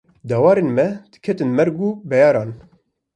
[0.29, 2.51] Dewarên me diketin mêrg û beyaran